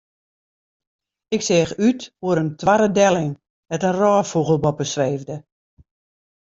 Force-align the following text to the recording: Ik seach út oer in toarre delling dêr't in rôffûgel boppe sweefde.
Ik 1.35 1.41
seach 1.47 1.77
út 1.87 2.01
oer 2.25 2.37
in 2.43 2.49
toarre 2.61 2.89
delling 2.97 3.33
dêr't 3.69 3.87
in 3.89 3.97
rôffûgel 4.01 4.61
boppe 4.63 4.85
sweefde. 4.93 5.35